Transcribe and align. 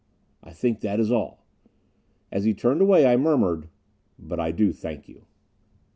"I 0.43 0.49
think 0.49 0.79
that 0.79 0.99
is 0.99 1.11
all." 1.11 1.45
As 2.31 2.43
he 2.43 2.55
turned 2.55 2.81
away, 2.81 3.05
I 3.05 3.17
murmured, 3.17 3.67
"But 4.17 4.39
I 4.39 4.49
do 4.51 4.73
thank 4.73 5.07
you...." 5.07 5.25